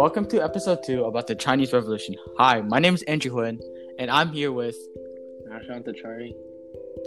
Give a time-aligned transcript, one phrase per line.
[0.00, 2.14] Welcome to episode two about the Chinese Revolution.
[2.38, 3.60] Hi, my name is Andrew Huyn,
[3.98, 4.74] and I'm here with
[5.52, 6.32] Ashwanth Achari.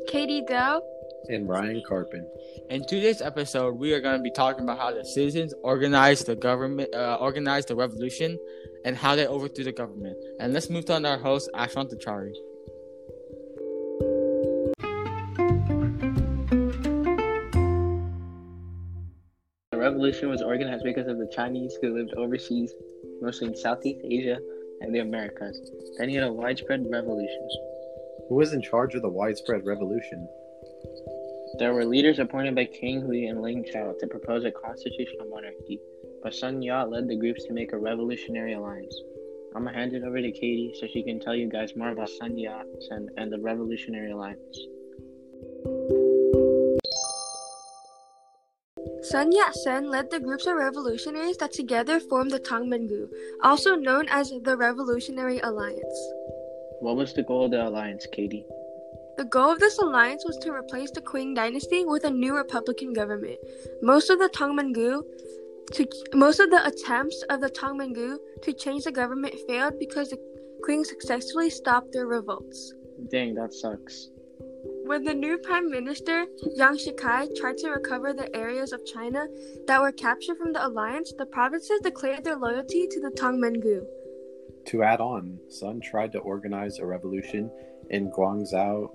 [0.08, 0.80] Katie Dow.
[1.28, 2.24] and Ryan Carpin.
[2.70, 6.36] In today's episode, we are going to be talking about how the citizens organized the
[6.36, 8.38] government, uh, organized the revolution,
[8.86, 10.16] and how they overthrew the government.
[10.40, 12.36] And let's move on to our host, Ashwanth Achari.
[19.84, 22.74] Revolution was organized because of the Chinese who lived overseas,
[23.22, 24.40] mostly in Southeast Asia
[24.80, 25.60] and the Americas.
[25.98, 27.50] Then you had a widespread revolution.
[28.30, 30.26] Who was in charge of the widespread revolution?
[31.60, 35.82] There were leaders appointed by King Hui and Ling Chao to propose a constitutional monarchy,
[36.24, 38.96] but Sun Yat led the groups to make a revolutionary alliance.
[39.54, 42.10] I'm gonna hand it over to Katie so she can tell you guys more about
[42.10, 44.58] Sun Yat sen and the Revolutionary Alliance.
[49.14, 53.08] Sun Yat sen led the groups of revolutionaries that together formed the Tongmenghui,
[53.44, 56.00] also known as the Revolutionary Alliance.
[56.80, 58.44] What was the goal of the alliance, Katie?
[59.18, 62.92] The goal of this alliance was to replace the Qing dynasty with a new republican
[62.92, 63.38] government.
[63.84, 65.04] Most of the Tongmenghui
[65.74, 70.18] to most of the attempts of the Tongmenghui to change the government failed because the
[70.68, 72.74] Qing successfully stopped their revolts.
[73.12, 74.10] Dang, that sucks.
[74.86, 79.28] When the new prime minister, Yuan Shikai, tried to recover the areas of China
[79.66, 83.86] that were captured from the alliance, the provinces declared their loyalty to the Tongmenghui.
[84.68, 87.50] To add on, Sun tried to organize a revolution
[87.90, 88.90] in Guangzhou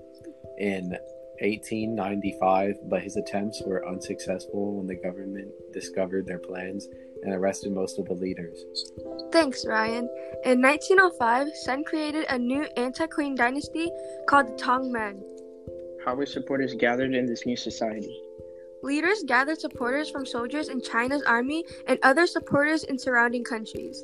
[0.59, 0.95] in
[1.41, 6.87] 1895, but his attempts were unsuccessful when the government discovered their plans
[7.23, 8.63] and arrested most of the leaders.
[9.31, 10.09] Thanks, Ryan.
[10.45, 13.89] In 1905, Sun created a new anti-Qing dynasty
[14.27, 15.21] called the Tongmen.
[16.09, 18.19] How were supporters gathered in this new society?
[18.81, 24.03] Leaders gathered supporters from soldiers in China's army and other supporters in surrounding countries.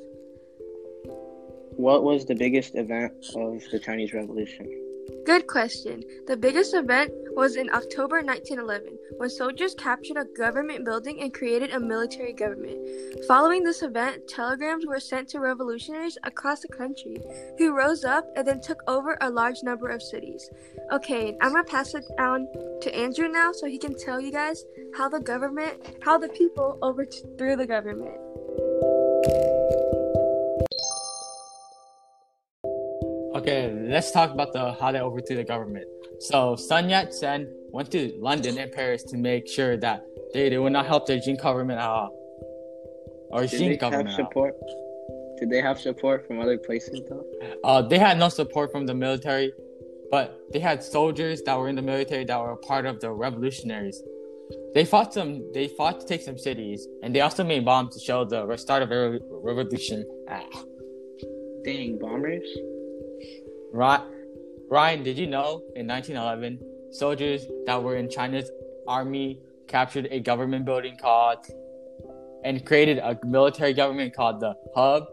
[1.77, 4.84] What was the biggest event of the Chinese Revolution?
[5.25, 6.03] Good question.
[6.25, 11.71] The biggest event was in October 1911 when soldiers captured a government building and created
[11.71, 12.79] a military government.
[13.27, 17.21] Following this event, telegrams were sent to revolutionaries across the country
[17.57, 20.49] who rose up and then took over a large number of cities.
[20.91, 22.47] Okay, I'm to pass it down
[22.81, 24.63] to Andrew now so he can tell you guys
[24.95, 28.24] how the government, how the people overthrew the government.
[33.47, 35.85] Okay, let's talk about the how they overthrew the government.
[36.19, 40.57] So Sun Yat sen went to London and Paris to make sure that they, they
[40.57, 42.09] would not help the Jin government at all.
[43.29, 44.09] Or Did Jin they have government.
[44.09, 44.15] all.
[44.15, 44.55] support?
[45.37, 47.23] Did they have support from other places though?
[47.63, 49.53] Uh, they had no support from the military,
[50.09, 53.11] but they had soldiers that were in the military that were a part of the
[53.11, 54.01] revolutionaries.
[54.73, 55.53] They fought some.
[55.53, 58.81] They fought to take some cities, and they also made bombs to show the start
[58.81, 60.03] of a revolution.
[60.31, 60.45] Ah.
[61.63, 62.47] Dang, bombers?
[63.75, 63.99] Right,
[64.69, 68.49] Ryan, did you know in 1911, soldiers that were in China's
[68.87, 69.37] army
[69.67, 71.45] captured a government building called
[72.45, 75.07] and created a military government called the Hub.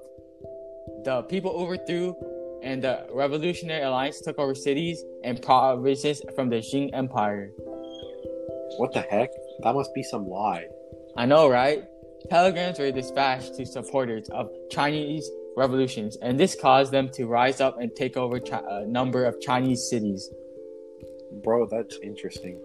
[1.05, 2.15] The people overthrew,
[2.62, 7.50] and the Revolutionary Alliance took over cities and provinces from the Qing Empire.
[8.77, 9.31] What the heck?
[9.65, 10.69] That must be some lie.
[11.17, 11.83] I know, right?
[12.31, 17.81] Telegrams were dispatched to supporters of Chinese revolutions, and this caused them to rise up
[17.81, 20.31] and take over chi- a number of Chinese cities.
[21.43, 22.61] Bro, that's interesting.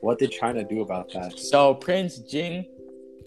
[0.00, 1.38] What did China do about that?
[1.38, 2.66] So Prince Jing,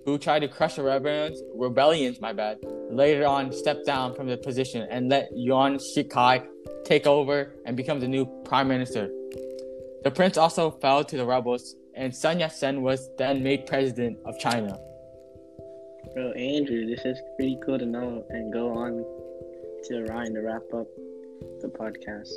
[0.06, 2.60] who tried to crush the rebellions, rebellions, my bad,
[2.90, 6.46] later on stepped down from the position and let Yuan Shikai
[6.86, 9.10] take over and become the new prime minister.
[10.04, 14.40] The prince also fell to the rebels, and Sun Yat-sen was then made president of
[14.40, 14.80] China.
[16.14, 19.04] Bro, Andrew, this is pretty cool to know and go on
[19.86, 20.88] to Ryan to wrap up
[21.62, 22.32] the podcast.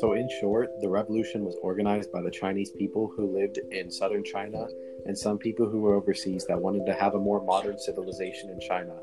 [0.00, 4.24] So, in short, the revolution was organized by the Chinese people who lived in southern
[4.24, 4.66] China
[5.06, 8.60] and some people who were overseas that wanted to have a more modern civilization in
[8.60, 8.94] China.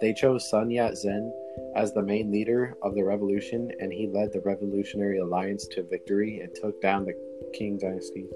[0.00, 1.32] They chose Sun Yat sen
[1.76, 6.40] as the main leader of the revolution, and he led the Revolutionary Alliance to victory
[6.40, 7.14] and took down the
[7.58, 8.28] Qing dynasty.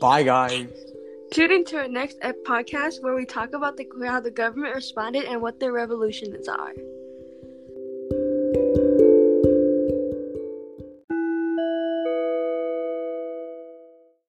[0.00, 0.68] Bye, guys.
[1.32, 5.42] Tune into our next podcast where we talk about the, how the government responded and
[5.42, 6.72] what their revolutions are.